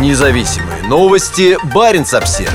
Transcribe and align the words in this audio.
Независимые 0.00 0.82
новости. 0.88 1.56
Барин 1.72 2.04
обсерва 2.12 2.52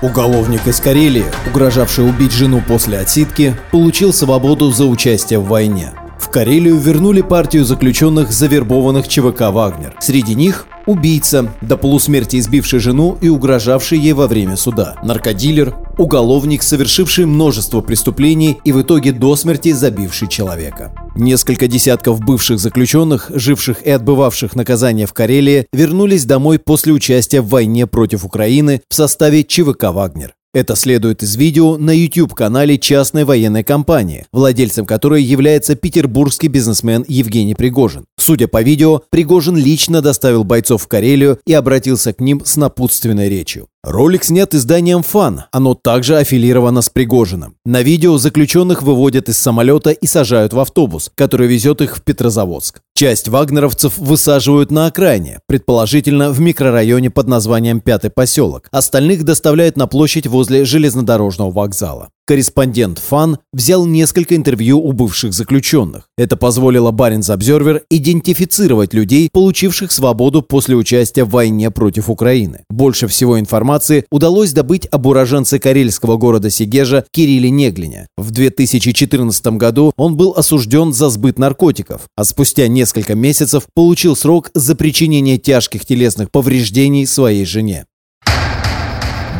Уголовник 0.00 0.66
из 0.66 0.80
Карелии, 0.80 1.26
угрожавший 1.46 2.08
убить 2.08 2.32
жену 2.32 2.62
после 2.66 2.98
отсидки, 2.98 3.54
получил 3.70 4.14
свободу 4.14 4.70
за 4.70 4.86
участие 4.86 5.38
в 5.38 5.48
войне. 5.48 5.92
В 6.18 6.30
Карелию 6.30 6.78
вернули 6.78 7.20
партию 7.20 7.66
заключенных, 7.66 8.32
завербованных 8.32 9.06
ЧВК 9.06 9.50
«Вагнер». 9.50 9.94
Среди 10.00 10.34
них 10.34 10.66
убийца, 10.86 11.52
до 11.60 11.76
полусмерти 11.76 12.38
избивший 12.38 12.78
жену 12.78 13.18
и 13.20 13.28
угрожавший 13.28 13.98
ей 13.98 14.14
во 14.14 14.28
время 14.28 14.56
суда, 14.56 14.96
наркодилер, 15.02 15.74
уголовник, 16.00 16.62
совершивший 16.62 17.26
множество 17.26 17.82
преступлений 17.82 18.56
и 18.64 18.72
в 18.72 18.80
итоге 18.80 19.12
до 19.12 19.36
смерти 19.36 19.72
забивший 19.72 20.28
человека. 20.28 20.92
Несколько 21.14 21.66
десятков 21.66 22.20
бывших 22.20 22.58
заключенных, 22.58 23.30
живших 23.34 23.82
и 23.82 23.90
отбывавших 23.90 24.56
наказание 24.56 25.06
в 25.06 25.12
Карелии, 25.12 25.66
вернулись 25.74 26.24
домой 26.24 26.58
после 26.58 26.94
участия 26.94 27.42
в 27.42 27.48
войне 27.48 27.86
против 27.86 28.24
Украины 28.24 28.80
в 28.88 28.94
составе 28.94 29.44
ЧВК 29.44 29.92
«Вагнер». 29.92 30.34
Это 30.52 30.74
следует 30.74 31.22
из 31.22 31.36
видео 31.36 31.76
на 31.76 31.92
YouTube-канале 31.92 32.76
частной 32.76 33.24
военной 33.24 33.62
компании, 33.62 34.26
владельцем 34.32 34.84
которой 34.84 35.22
является 35.22 35.76
петербургский 35.76 36.48
бизнесмен 36.48 37.04
Евгений 37.06 37.54
Пригожин. 37.54 38.06
Судя 38.18 38.48
по 38.48 38.60
видео, 38.60 39.02
Пригожин 39.10 39.56
лично 39.56 40.02
доставил 40.02 40.42
бойцов 40.42 40.82
в 40.82 40.88
Карелию 40.88 41.38
и 41.46 41.52
обратился 41.52 42.12
к 42.12 42.20
ним 42.20 42.42
с 42.44 42.56
напутственной 42.56 43.28
речью. 43.28 43.68
Ролик 43.82 44.24
снят 44.24 44.54
изданием 44.54 45.02
«Фан», 45.02 45.44
оно 45.52 45.74
также 45.74 46.18
аффилировано 46.18 46.82
с 46.82 46.90
Пригожиным. 46.90 47.56
На 47.64 47.80
видео 47.80 48.18
заключенных 48.18 48.82
выводят 48.82 49.30
из 49.30 49.38
самолета 49.38 49.88
и 49.88 50.06
сажают 50.06 50.52
в 50.52 50.60
автобус, 50.60 51.10
который 51.14 51.48
везет 51.48 51.80
их 51.80 51.96
в 51.96 52.02
Петрозаводск. 52.02 52.82
Часть 52.94 53.28
вагнеровцев 53.28 53.96
высаживают 53.96 54.70
на 54.70 54.84
окраине, 54.84 55.40
предположительно 55.46 56.30
в 56.30 56.40
микрорайоне 56.40 57.08
под 57.08 57.28
названием 57.28 57.80
Пятый 57.80 58.10
поселок. 58.10 58.68
Остальных 58.70 59.24
доставляют 59.24 59.78
на 59.78 59.86
площадь 59.86 60.26
возле 60.26 60.66
железнодорожного 60.66 61.50
вокзала. 61.50 62.10
Корреспондент 62.30 63.00
ФАН 63.00 63.38
взял 63.52 63.84
несколько 63.86 64.36
интервью 64.36 64.78
у 64.78 64.92
бывших 64.92 65.32
заключенных. 65.32 66.08
Это 66.16 66.36
позволило 66.36 66.92
Баринс 66.92 67.28
Обзервер 67.28 67.82
идентифицировать 67.90 68.94
людей, 68.94 69.28
получивших 69.32 69.90
свободу 69.90 70.40
после 70.40 70.76
участия 70.76 71.24
в 71.24 71.30
войне 71.30 71.72
против 71.72 72.08
Украины. 72.08 72.60
Больше 72.70 73.08
всего 73.08 73.40
информации 73.40 74.04
удалось 74.12 74.52
добыть 74.52 74.86
об 74.92 75.06
уроженце 75.06 75.58
карельского 75.58 76.18
города 76.18 76.50
Сигежа 76.50 77.04
Кирилле 77.10 77.50
Неглине. 77.50 78.06
В 78.16 78.30
2014 78.30 79.46
году 79.56 79.92
он 79.96 80.16
был 80.16 80.30
осужден 80.36 80.92
за 80.92 81.08
сбыт 81.08 81.36
наркотиков, 81.36 82.02
а 82.16 82.22
спустя 82.22 82.68
несколько 82.68 83.16
месяцев 83.16 83.64
получил 83.74 84.14
срок 84.14 84.52
за 84.54 84.76
причинение 84.76 85.36
тяжких 85.36 85.84
телесных 85.84 86.30
повреждений 86.30 87.08
своей 87.08 87.44
жене. 87.44 87.86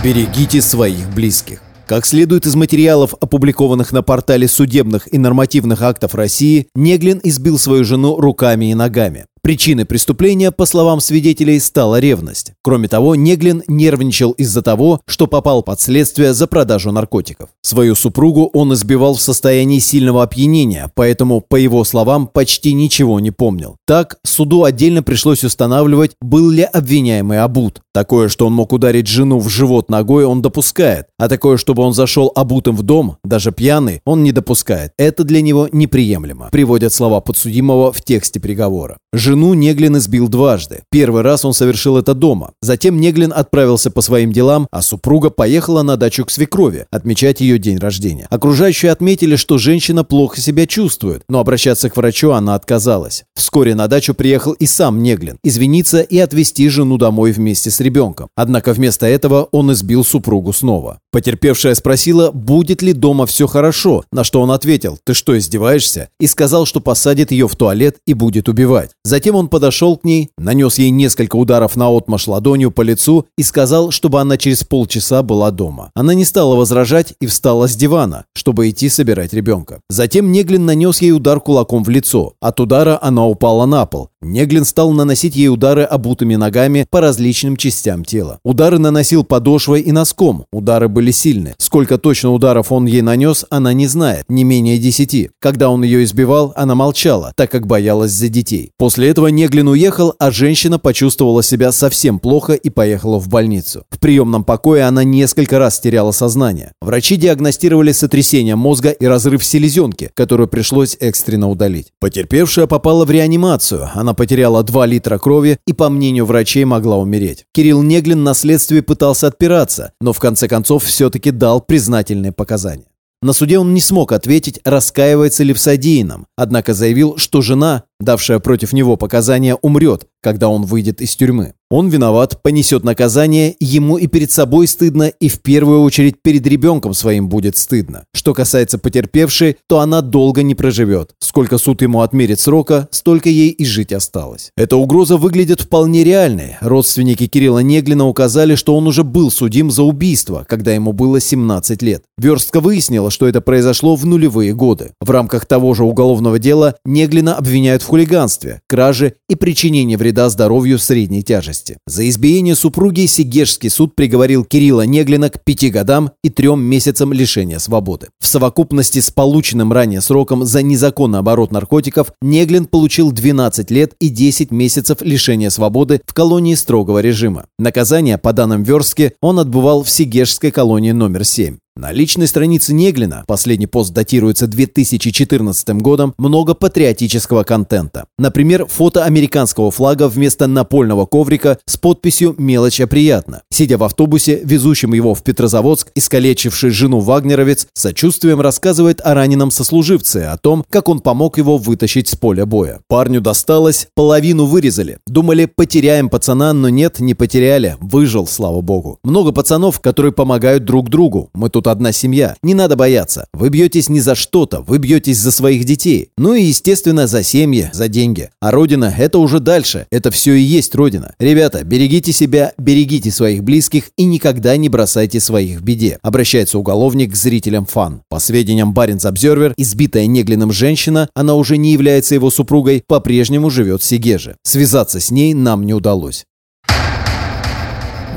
Берегите 0.03 0.61
своих 0.61 1.09
близких. 1.15 1.63
Как 1.91 2.07
следует 2.07 2.47
из 2.47 2.55
материалов, 2.55 3.17
опубликованных 3.21 3.91
на 3.91 4.05
портале 4.05 4.47
судебных 4.47 5.13
и 5.13 5.19
нормативных 5.19 5.83
актов 5.83 6.15
России, 6.15 6.69
Неглин 6.77 7.21
избил 7.25 7.59
свою 7.59 7.83
жену 7.83 8.15
руками 8.15 8.71
и 8.71 8.75
ногами. 8.75 9.27
Причиной 9.43 9.87
преступления, 9.87 10.51
по 10.51 10.67
словам 10.67 11.01
свидетелей, 11.01 11.59
стала 11.59 11.99
ревность. 11.99 12.53
Кроме 12.63 12.89
того, 12.89 13.15
Неглин 13.15 13.63
нервничал 13.69 14.33
из-за 14.33 14.61
того, 14.61 15.01
что 15.07 15.27
попал 15.27 15.63
под 15.63 15.81
следствие 15.81 16.35
за 16.35 16.47
продажу 16.47 16.93
наркотиков. 16.93 17.49
Свою 17.63 17.95
супругу 17.95 18.51
он 18.53 18.75
избивал 18.75 19.15
в 19.15 19.21
состоянии 19.21 19.79
сильного 19.79 20.23
опьянения, 20.23 20.93
поэтому, 20.95 21.41
по 21.41 21.57
его 21.57 21.85
словам, 21.85 22.27
почти 22.27 22.75
ничего 22.75 23.19
не 23.19 23.31
помнил. 23.31 23.77
Так, 23.87 24.19
суду 24.25 24.65
отдельно 24.65 25.03
пришлось 25.03 25.43
устанавливать, 25.43 26.13
был 26.21 26.51
ли 26.51 26.63
обвиняемый 26.63 27.41
обут. 27.41 27.81
Такое, 27.93 28.29
что 28.29 28.47
он 28.47 28.53
мог 28.53 28.73
ударить 28.73 29.09
жену 29.09 29.39
в 29.41 29.49
живот 29.49 29.89
ногой, 29.89 30.27
он 30.27 30.43
допускает. 30.43 31.07
А 31.21 31.29
такое, 31.29 31.59
чтобы 31.59 31.83
он 31.83 31.93
зашел 31.93 32.33
обутым 32.35 32.75
в 32.75 32.83
дом, 32.83 33.19
даже 33.23 33.53
пьяный, 33.53 34.01
он 34.07 34.23
не 34.23 34.33
допускает. 34.33 34.93
Это 34.97 35.23
для 35.23 35.43
него 35.43 35.69
неприемлемо, 35.71 36.49
приводят 36.51 36.95
слова 36.95 37.21
подсудимого 37.21 37.93
в 37.93 38.01
тексте 38.01 38.41
приговора. 38.41 38.97
Жену 39.13 39.53
Неглин 39.53 39.99
избил 39.99 40.29
дважды. 40.29 40.81
Первый 40.91 41.21
раз 41.21 41.45
он 41.45 41.53
совершил 41.53 41.99
это 41.99 42.15
дома. 42.15 42.53
Затем 42.63 42.99
Неглин 42.99 43.35
отправился 43.37 43.91
по 43.91 44.01
своим 44.01 44.33
делам, 44.33 44.67
а 44.71 44.81
супруга 44.81 45.29
поехала 45.29 45.83
на 45.83 45.99
дачу 45.99 46.25
к 46.25 46.31
свекрови 46.31 46.87
отмечать 46.91 47.43
ее 47.43 47.59
день 47.59 47.77
рождения. 47.77 48.27
Окружающие 48.31 48.91
отметили, 48.91 49.37
что 49.37 49.59
женщина 49.59 50.05
плохо 50.05 50.41
себя 50.41 50.67
чувствует, 50.67 51.25
но 51.29 51.41
обращаться 51.41 51.91
к 51.91 51.99
врачу 51.99 52.31
она 52.31 52.55
отказалась. 52.55 53.25
Вскоре 53.35 53.75
на 53.75 53.89
дачу 53.89 54.15
приехал 54.15 54.53
и 54.53 54.65
сам 54.65 55.03
Неглин, 55.03 55.37
извиниться 55.45 56.01
и 56.01 56.17
отвезти 56.17 56.71
жену 56.71 56.97
домой 56.97 57.33
вместе 57.33 57.71
с 57.71 57.79
ребенком. 57.81 58.29
Однако 58.37 58.73
вместо 58.73 59.05
этого 59.05 59.49
он 59.53 59.71
избил 59.71 60.03
супругу 60.03 60.55
снова. 60.55 60.99
Потерпевшая 61.13 61.75
спросила, 61.75 62.31
будет 62.31 62.83
ли 62.83 62.93
дома 62.93 63.27
все 63.27 63.49
хорошо, 63.49 64.05
на 64.13 64.23
что 64.23 64.41
он 64.41 64.53
ответил, 64.53 64.97
ты 65.03 65.13
что, 65.13 65.37
издеваешься? 65.37 66.09
И 66.21 66.29
сказал, 66.29 66.67
что 66.67 66.81
посадит 66.81 67.33
ее 67.33 67.49
в 67.49 67.57
туалет 67.57 67.97
и 68.07 68.15
будет 68.15 68.49
убивать. 68.49 68.91
Затем 69.03 69.35
он 69.35 69.49
подошел 69.49 69.97
к 69.97 70.05
ней, 70.05 70.31
нанес 70.39 70.79
ей 70.79 70.91
несколько 70.91 71.35
ударов 71.35 71.75
на 71.75 71.89
отмаш 71.89 72.29
ладонью 72.29 72.71
по 72.71 72.83
лицу 72.83 73.27
и 73.37 73.43
сказал, 73.43 73.91
чтобы 73.91 74.21
она 74.21 74.37
через 74.37 74.63
полчаса 74.63 75.25
была 75.25 75.51
дома. 75.51 75.91
Она 75.95 76.15
не 76.15 76.25
стала 76.25 76.55
возражать 76.55 77.15
и 77.21 77.27
встала 77.27 77.67
с 77.67 77.75
дивана, 77.75 78.27
чтобы 78.33 78.71
идти 78.71 78.89
собирать 78.89 79.33
ребенка. 79.33 79.81
Затем 79.89 80.31
Неглин 80.31 80.65
нанес 80.65 81.03
ей 81.03 81.11
удар 81.11 81.41
кулаком 81.41 81.83
в 81.83 81.89
лицо. 81.89 82.35
От 82.41 82.61
удара 82.61 83.01
она 83.03 83.27
упала 83.27 83.67
на 83.67 83.85
пол. 83.85 84.10
Неглин 84.23 84.67
стал 84.67 84.93
наносить 84.93 85.35
ей 85.35 85.49
удары 85.49 85.83
обутыми 85.83 86.35
ногами 86.35 86.87
по 86.91 87.01
различным 87.01 87.57
частям 87.57 88.05
тела. 88.05 88.39
Удары 88.45 88.79
наносил 88.79 89.25
подошвой 89.25 89.81
и 89.81 89.93
носком. 89.93 90.45
Удары 90.53 90.89
были 90.89 91.11
сильны. 91.11 91.55
Сколько 91.57 91.97
точно 91.97 92.33
ударов 92.33 92.71
он 92.71 92.85
ей 92.85 93.01
нанес, 93.01 93.47
она 93.49 93.73
не 93.73 93.87
знает, 93.87 94.27
не 94.29 94.45
менее 94.45 94.77
десяти. 94.77 95.31
Когда 95.41 95.71
он 95.71 95.83
ее 95.85 96.05
избивал, 96.05 96.53
она 96.55 96.75
молчала, 96.75 97.33
так 97.35 97.51
как 97.51 97.67
боялась 97.67 98.11
за 98.11 98.29
детей. 98.29 98.73
После 98.77 99.09
этого 99.09 99.29
Неглин 99.29 99.69
уехал, 99.69 100.15
а 100.19 100.31
женщина 100.31 100.79
почувствовала 100.79 101.43
себя 101.43 101.73
совсем 101.73 102.19
плохо 102.19 102.53
и 102.53 102.69
поехала 102.69 103.19
в 103.19 103.29
больницу. 103.29 103.85
В 103.89 103.99
приемном 103.99 104.45
покое 104.45 104.85
она 104.85 105.03
несколько 105.03 105.59
раз 105.59 105.81
теряла 105.81 106.13
сознание. 106.13 106.73
Врачи 106.83 107.17
диагностировали 107.17 107.93
сотрясение 107.93 108.55
мозга 108.55 108.91
и 108.91 109.07
разрыв 109.07 109.43
селезенки, 109.43 110.11
которую 110.13 110.49
пришлось 110.49 110.99
экстренно 111.01 111.49
удалить. 111.49 111.87
Потерпевшая 112.01 112.67
попала 112.67 113.07
в 113.07 113.11
реанимацию. 113.11 113.89
Она 113.95 114.10
она 114.11 114.15
потеряла 114.15 114.65
2 114.65 114.87
литра 114.87 115.19
крови 115.19 115.59
и, 115.69 115.73
по 115.73 115.89
мнению 115.89 116.27
врачей, 116.27 116.65
могла 116.65 116.99
умереть. 116.99 117.45
Кирилл 117.53 117.83
Неглин 117.83 118.25
на 118.25 118.35
следствии 118.35 118.81
пытался 118.81 119.29
отпираться, 119.29 119.93
но 120.01 120.13
в 120.13 120.19
конце 120.19 120.49
концов 120.49 120.83
все-таки 120.83 121.31
дал 121.31 121.61
признательные 121.61 122.33
показания. 122.33 122.87
На 123.23 123.33
суде 123.33 123.59
он 123.61 123.73
не 123.73 123.81
смог 123.81 124.11
ответить, 124.11 124.59
раскаивается 124.65 125.45
ли 125.45 125.53
в 125.53 125.61
содеянном, 125.61 126.27
однако 126.37 126.75
заявил, 126.75 127.19
что 127.19 127.41
жена, 127.41 127.85
давшая 128.01 128.39
против 128.41 128.73
него 128.73 128.97
показания, 128.97 129.55
умрет, 129.55 130.07
когда 130.23 130.49
он 130.49 130.65
выйдет 130.65 131.01
из 131.01 131.15
тюрьмы. 131.17 131.55
Он 131.73 131.89
виноват, 131.89 132.43
понесет 132.43 132.83
наказание, 132.83 133.55
ему 133.61 133.97
и 133.97 134.09
перед 134.09 134.33
собой 134.33 134.67
стыдно, 134.67 135.05
и 135.05 135.29
в 135.29 135.41
первую 135.41 135.83
очередь 135.83 136.21
перед 136.21 136.45
ребенком 136.45 136.95
своим 136.95 137.29
будет 137.29 137.57
стыдно. 137.57 138.03
Что 138.13 138.35
касается 138.35 138.77
потерпевшей, 138.77 139.57
то 139.69 139.79
она 139.79 140.01
долго 140.01 140.43
не 140.43 140.57
проживет. 140.57 141.13
Сколько 141.21 141.59
суд 141.59 141.81
ему 141.83 142.01
отмерит 142.01 142.41
срока, 142.41 142.89
столько 142.91 143.29
ей 143.29 143.51
и 143.51 143.65
жить 143.65 143.93
осталось. 143.93 144.51
Эта 144.57 144.77
угроза 144.77 145.17
выглядит 145.17 145.61
вполне 145.61 146.03
реальной. 146.03 146.57
Родственники 146.61 147.29
Кирилла 147.29 147.61
Неглина 147.61 148.09
указали, 148.09 148.57
что 148.57 148.77
он 148.77 148.89
уже 148.89 149.05
был 149.05 149.31
судим 149.31 149.71
за 149.71 149.85
убийство, 149.85 150.45
когда 150.49 150.73
ему 150.73 150.93
было 150.93 151.21
17 151.21 151.83
лет. 151.83 152.03
Верстка 152.19 152.59
выяснила, 152.59 153.13
что 153.13 153.29
это 153.29 153.41
произошло 153.41 153.95
в 153.95 154.05
нулевые 154.05 154.55
годы. 154.55 154.91
В 155.01 155.09
рамках 155.11 155.47
того 155.47 155.73
же 155.75 155.85
уголовного 155.85 156.41
дела 156.41 156.75
Неглина 156.85 157.37
обвиняют 157.37 157.83
в 157.83 157.87
хулиганстве, 157.91 158.61
краже 158.69 159.15
и 159.29 159.35
причинении 159.35 159.97
вреда 159.97 160.31
здоровью 160.31 160.79
средней 160.79 161.25
тяжести. 161.25 161.77
За 161.89 162.09
избиение 162.09 162.55
супруги 162.55 163.07
Сигежский 163.07 163.69
суд 163.69 163.97
приговорил 163.97 164.45
Кирилла 164.45 164.87
Неглина 164.87 165.29
к 165.29 165.43
пяти 165.43 165.71
годам 165.71 166.13
и 166.23 166.31
трем 166.31 166.63
месяцам 166.63 167.13
лишения 167.13 167.59
свободы. 167.59 168.09
В 168.21 168.29
совокупности 168.29 169.01
с 169.01 169.11
полученным 169.11 169.73
ранее 169.73 170.03
сроком 170.03 170.45
за 170.45 170.63
незаконный 170.63 171.19
оборот 171.19 171.51
наркотиков 171.51 172.13
Неглин 172.23 172.67
получил 172.67 173.11
12 173.11 173.73
лет 173.73 173.95
и 173.99 174.09
10 174.09 174.53
месяцев 174.53 174.99
лишения 175.01 175.51
свободы 175.51 176.01
в 176.07 176.15
колонии 176.15 176.55
строгого 176.55 177.01
режима. 177.01 177.47
Наказание, 177.59 178.19
по 178.19 178.33
данным 178.33 178.63
Верстки, 178.63 179.15
он 179.21 179.41
отбывал 179.41 179.83
в 179.83 179.91
Сигежской 179.91 180.53
колонии 180.53 180.93
номер 180.93 181.25
7. 181.25 181.57
На 181.81 181.93
личной 181.93 182.27
странице 182.27 182.75
Неглина, 182.75 183.25
последний 183.27 183.67
пост 183.67 183.95
датируется 183.95 184.47
2014 184.47 185.71
годом, 185.81 186.13
много 186.19 186.53
патриотического 186.53 187.43
контента. 187.43 188.05
Например, 188.19 188.67
фото 188.67 189.05
американского 189.05 189.71
флага 189.71 190.11
вместо 190.11 190.47
напольного 190.47 191.07
коврика 191.07 191.59
с 191.65 191.79
подписью 191.79 192.35
«Мелочь, 192.37 192.83
а 192.83 192.87
приятно». 192.87 193.45
Сидя 193.51 193.79
в 193.79 193.85
автобусе, 193.85 194.43
везущем 194.45 194.93
его 194.93 195.15
в 195.15 195.23
Петрозаводск, 195.23 195.91
искалечивший 195.95 196.69
жену 196.69 197.01
вагнеровец, 197.01 197.67
сочувствием 197.73 198.43
рассказывает 198.43 199.01
о 199.03 199.15
раненом 199.15 199.51
сослуживце, 199.51 200.27
о 200.31 200.37
том, 200.37 200.67
как 200.69 200.91
он 200.91 201.01
помог 201.01 201.39
его 201.39 201.57
вытащить 201.57 202.09
с 202.09 202.15
поля 202.15 202.45
боя. 202.45 202.81
Парню 202.89 203.23
досталось, 203.23 203.89
половину 203.95 204.45
вырезали. 204.45 204.99
Думали, 205.07 205.47
потеряем 205.47 206.11
пацана, 206.11 206.53
но 206.53 206.69
нет, 206.69 207.01
не 207.01 207.15
потеряли. 207.15 207.79
Выжил, 207.81 208.27
слава 208.27 208.61
богу. 208.61 208.99
Много 209.03 209.33
пацанов, 209.33 209.81
которые 209.81 210.13
помогают 210.13 210.67
друг 210.67 210.91
другу. 210.91 211.31
Мы 211.33 211.49
тут 211.49 211.70
одна 211.71 211.93
семья. 211.93 212.37
Не 212.43 212.55
надо 212.55 212.77
бояться. 212.77 213.27
Вы 213.33 213.49
бьетесь 213.49 213.89
не 213.89 214.01
за 214.01 214.15
что-то, 214.15 214.61
вы 214.61 214.79
бьетесь 214.79 215.19
за 215.19 215.31
своих 215.31 215.65
детей. 215.65 216.11
Ну 216.17 216.35
и, 216.35 216.43
естественно, 216.43 217.07
за 217.07 217.23
семьи, 217.23 217.71
за 217.73 217.89
деньги. 217.89 218.31
А 218.41 218.51
Родина– 218.51 218.95
это 218.99 219.19
уже 219.19 219.41
дальше. 219.41 219.87
Это 219.91 220.11
все 220.11 220.35
и 220.35 220.41
есть 220.41 220.75
Родина. 220.75 221.15
Ребята, 221.19 221.65
берегите 221.65 222.13
себя, 222.13 222.53
берегите 222.59 223.11
своих 223.11 223.45
близких 223.45 223.91
и 223.97 224.05
никогда 224.05 224.57
не 224.57 224.69
бросайте 224.69 225.21
своих 225.21 225.61
в 225.61 225.63
беде. 225.63 225.99
Обращается 226.03 226.59
уголовник 226.59 227.13
к 227.13 227.17
зрителям 227.17 227.67
фан. 227.67 228.03
По 228.09 228.19
сведениям 228.19 228.75
Баренц 228.75 229.05
Обзервер, 229.05 229.55
избитая 229.57 230.07
Неглиным 230.07 230.53
женщина, 230.53 231.09
она 231.15 231.35
уже 231.35 231.57
не 231.57 231.73
является 231.73 232.15
его 232.15 232.31
супругой, 232.31 232.83
по-прежнему 232.87 233.51
живет 233.51 233.83
в 233.83 233.85
Сегеже. 233.85 234.37
Связаться 234.43 235.01
с 235.01 235.11
ней 235.11 235.35
нам 235.35 235.65
не 235.65 235.75
удалось. 235.75 236.25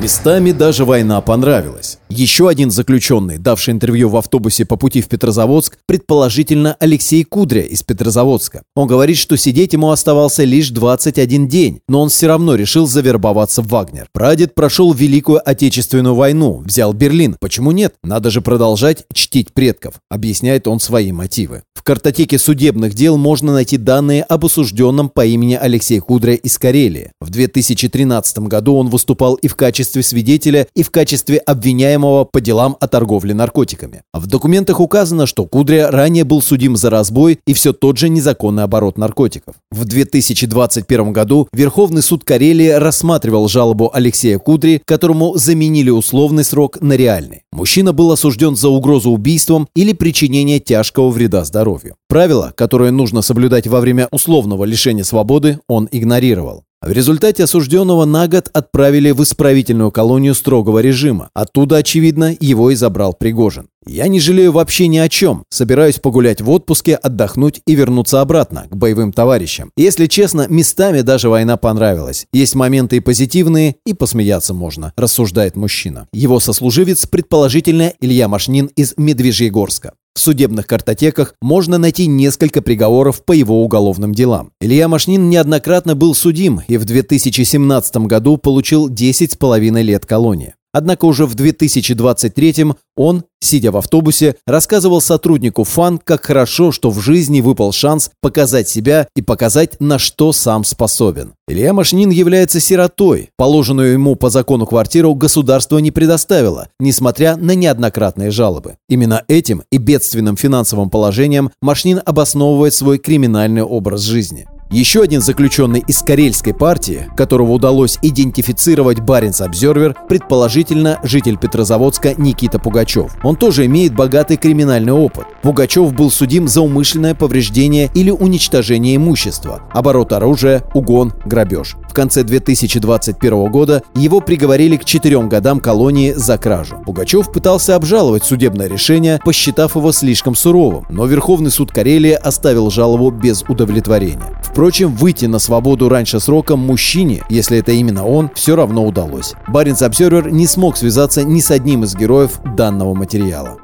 Местами 0.02 0.52
даже 0.52 0.84
война 0.86 1.22
понравилась. 1.22 1.98
Еще 2.10 2.48
один 2.48 2.70
заключенный, 2.70 3.40
давший 3.40 3.74
интервью 3.74 4.08
в 4.10 4.18
автобусе 4.18 4.66
по 4.66 4.76
пути 4.76 5.02
в 5.02 5.08
Петрозаводск, 5.08 5.78
предположительно 5.88 6.76
Алексей 6.80 7.24
Кудря 7.24 7.62
из 7.62 7.82
Петрозаводска. 7.82 8.62
Он 8.76 8.88
говорит, 8.88 9.18
что 9.18 9.36
сидеть 9.36 9.74
ему 9.74 9.90
оставался 9.90 10.44
лишь 10.44 10.70
21 10.70 11.48
день, 11.48 11.80
но 11.88 12.02
он 12.02 12.10
все 12.10 12.28
равно 12.28 12.54
решил 12.56 12.86
завербоваться 12.86 13.64
в 13.64 13.68
Вагнер. 13.68 14.08
Прадед 14.14 14.54
прошел 14.54 14.94
Великую 14.94 15.42
Отечественную 15.44 16.14
войну, 16.14 16.62
взял 16.64 16.94
Берлин. 16.94 17.36
Почему 17.40 17.72
нет? 17.72 17.96
Надо 18.04 18.30
же 18.30 18.42
продолжать 18.42 19.06
чтить 19.12 19.54
предков, 19.54 19.96
объясняет 20.10 20.68
он 20.68 20.80
свои 20.80 21.12
мотивы. 21.12 21.64
В 21.74 21.82
картотеке 21.84 22.38
судебных 22.40 22.94
дел 22.94 23.18
можно 23.18 23.54
найти 23.54 23.78
данные 23.78 24.24
об 24.24 24.46
осужденном 24.46 25.10
по 25.10 25.26
имени 25.26 25.56
Алексей 25.56 26.00
Кудря 26.00 26.36
из 26.36 26.58
Карелии. 26.58 27.12
В 27.20 27.30
2013 27.30 28.38
году 28.40 28.76
он 28.76 28.88
выступал 28.88 29.34
и 29.34 29.50
в 29.50 29.56
качестве 29.56 30.02
свидетеля 30.04 30.68
и 30.76 30.84
в 30.84 30.92
качестве 30.92 31.40
обвиняемого 31.40 32.03
по 32.04 32.42
делам 32.42 32.76
о 32.80 32.88
торговле 32.88 33.34
наркотиками. 33.34 34.04
В 34.14 34.28
документах 34.28 34.80
указано, 34.80 35.26
что 35.26 35.46
Кудря 35.46 35.90
ранее 35.90 36.26
был 36.26 36.42
судим 36.42 36.76
за 36.76 36.90
разбой 36.90 37.40
и 37.48 37.54
все 37.54 37.72
тот 37.72 37.98
же 37.98 38.10
незаконный 38.10 38.64
оборот 38.64 38.98
наркотиков. 38.98 39.56
В 39.72 39.86
2021 39.86 41.14
году 41.14 41.48
Верховный 41.54 42.02
суд 42.02 42.24
Карелии 42.24 42.70
рассматривал 42.70 43.48
жалобу 43.48 43.90
Алексея 43.94 44.38
Кудри, 44.38 44.82
которому 44.86 45.38
заменили 45.38 45.90
условный 45.90 46.44
срок 46.44 46.82
на 46.82 46.94
реальный. 46.94 47.44
Мужчина 47.52 47.94
был 47.94 48.12
осужден 48.12 48.56
за 48.56 48.70
угрозу 48.70 49.12
убийством 49.12 49.68
или 49.76 49.94
причинение 49.94 50.60
тяжкого 50.60 51.10
вреда 51.10 51.46
здоровью. 51.46 51.96
Правила, 52.10 52.54
которые 52.56 52.92
нужно 52.92 53.22
соблюдать 53.22 53.68
во 53.68 53.80
время 53.80 54.08
условного 54.12 54.66
лишения 54.66 55.04
свободы, 55.04 55.60
он 55.68 55.88
игнорировал. 55.92 56.64
В 56.86 56.92
результате 56.92 57.46
осужденного 57.46 58.04
на 58.04 58.28
год 58.28 58.50
отправили 58.52 59.12
в 59.12 59.24
исправительную 59.24 59.90
колонию 59.90 60.36
строгого 60.36 60.80
режима. 60.80 61.30
Оттуда, 61.34 61.78
очевидно, 61.78 62.36
его 62.38 62.72
и 62.72 62.76
забрал 62.76 63.14
Пригожин. 63.14 63.70
Я 63.86 64.10
не 64.10 64.20
жалею 64.20 64.52
вообще 64.52 64.88
ни 64.88 64.98
о 64.98 65.08
чем. 65.08 65.46
Собираюсь 65.50 66.00
погулять 66.00 66.42
в 66.42 66.50
отпуске, 66.50 66.96
отдохнуть 66.96 67.62
и 67.66 67.76
вернуться 67.76 68.20
обратно, 68.20 68.66
к 68.70 68.76
боевым 68.76 69.14
товарищам. 69.14 69.72
Если 69.78 70.08
честно, 70.08 70.48
местами 70.50 71.02
даже 71.02 71.30
война 71.30 71.56
понравилась. 71.56 72.26
Есть 72.34 72.56
моменты 72.56 72.98
и 72.98 73.00
позитивные, 73.00 73.78
и 73.86 73.94
посмеяться 73.94 74.54
можно, 74.54 74.92
рассуждает 74.98 75.56
мужчина. 75.56 76.10
Его 76.12 76.42
сослуживец, 76.42 77.06
предположительно, 77.06 77.94
Илья 78.02 78.28
Машнин 78.28 78.66
из 78.76 78.94
Медвежьегорска. 78.98 79.94
В 80.16 80.20
судебных 80.20 80.68
картотеках 80.68 81.34
можно 81.42 81.78
найти 81.78 82.06
несколько 82.06 82.62
приговоров 82.62 83.26
по 83.26 83.32
его 83.32 83.64
уголовным 83.64 84.14
делам. 84.14 84.52
Илья 84.62 84.88
Машнин 84.88 85.30
неоднократно 85.30 85.96
был 85.96 86.14
судим 86.14 86.62
и 86.68 86.78
в 86.78 86.86
2017 86.86 87.98
году 87.98 88.38
получил 88.38 88.90
10,5 88.90 89.82
лет 89.82 90.06
колонии. 90.06 90.54
Однако 90.74 91.06
уже 91.06 91.28
в 91.28 91.36
2023 91.36 92.66
он, 92.96 93.24
сидя 93.40 93.72
в 93.72 93.78
автобусе, 93.78 94.36
рассказывал 94.48 95.02
сотруднику 95.02 95.64
ФАН, 95.64 96.00
как 96.00 96.26
хорошо, 96.26 96.72
что 96.72 96.90
в 96.90 97.00
жизни 97.00 97.42
выпал 97.42 97.72
шанс 97.72 98.10
показать 98.22 98.68
себя 98.68 99.08
и 99.16 99.22
показать, 99.22 99.80
на 99.80 100.00
что 100.00 100.34
сам 100.34 100.64
способен. 100.64 101.34
Илья 101.48 101.74
Машнин 101.74 102.10
является 102.10 102.60
сиротой. 102.60 103.30
Положенную 103.38 103.94
ему 103.94 104.16
по 104.16 104.30
закону 104.30 104.66
квартиру 104.66 105.14
государство 105.14 105.78
не 105.78 105.92
предоставило, 105.92 106.70
несмотря 106.80 107.36
на 107.36 107.54
неоднократные 107.54 108.32
жалобы. 108.32 108.78
Именно 108.90 109.24
этим 109.28 109.64
и 109.72 109.78
бедственным 109.78 110.38
финансовым 110.38 110.90
положением 110.90 111.52
Машнин 111.62 112.02
обосновывает 112.04 112.74
свой 112.74 112.98
криминальный 112.98 113.64
образ 113.64 114.02
жизни. 114.02 114.48
Еще 114.74 115.04
один 115.04 115.22
заключенный 115.22 115.84
из 115.88 116.00
карельской 116.00 116.52
партии, 116.52 117.08
которого 117.16 117.52
удалось 117.52 118.00
идентифицировать 118.02 119.02
Баренц 119.02 119.40
Обзервер, 119.42 119.96
предположительно 120.10 121.00
житель 121.04 121.38
Петрозаводска 121.38 122.16
Никита 122.18 122.58
Пугачев. 122.58 123.16
Он 123.22 123.36
тоже 123.36 123.68
имеет 123.68 123.94
богатый 123.94 124.36
криминальный 124.36 124.92
опыт. 124.92 125.26
Пугачев 125.44 125.94
был 125.94 126.10
судим 126.10 126.48
за 126.48 126.62
умышленное 126.62 127.14
повреждение 127.14 127.92
или 127.94 128.10
уничтожение 128.10 128.96
имущества, 128.96 129.62
оборот 129.72 130.12
оружия, 130.12 130.64
угон, 130.74 131.14
грабеж. 131.24 131.76
В 131.88 131.94
конце 131.94 132.24
2021 132.24 133.52
года 133.52 133.84
его 133.94 134.22
приговорили 134.22 134.78
к 134.78 134.86
четырем 134.86 135.30
годам 135.30 135.60
колонии 135.60 136.14
за 136.14 136.40
кражу. 136.40 136.82
Пугачев 136.84 137.32
пытался 137.32 137.76
обжаловать 137.76 138.24
судебное 138.24 138.68
решение, 138.68 139.20
посчитав 139.24 139.76
его 139.76 139.92
слишком 139.92 140.34
суровым, 140.34 140.88
но 140.90 141.06
Верховный 141.06 141.52
суд 141.52 141.72
Карелии 141.72 142.14
оставил 142.14 142.72
жалобу 142.72 143.12
без 143.12 143.44
удовлетворения. 143.48 144.24
Впрочем, 144.42 144.63
выйти 144.88 145.26
на 145.26 145.40
свободу 145.40 145.90
раньше 145.90 146.20
срока 146.20 146.56
мужчине, 146.56 147.22
если 147.30 147.58
это 147.58 147.72
именно 147.72 148.06
он, 148.06 148.30
все 148.34 148.56
равно 148.56 148.86
удалось. 148.86 149.34
Баринс 149.48 149.82
Обсервер 149.82 150.32
не 150.32 150.48
смог 150.48 150.78
связаться 150.78 151.24
ни 151.24 151.40
с 151.40 151.52
одним 151.52 151.84
из 151.84 151.96
героев 151.96 152.40
данного 152.56 152.94
материала. 152.94 153.58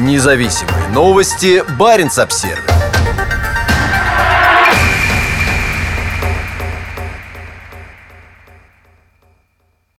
Независимые 0.00 0.88
новости. 0.94 1.62
Баринс 1.78 2.18
Обсервер. 2.18 2.77